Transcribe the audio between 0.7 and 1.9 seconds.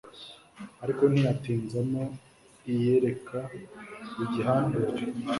ariko ntiyatinza